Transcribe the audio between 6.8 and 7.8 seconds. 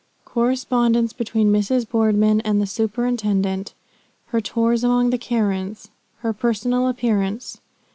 APPEARANCE.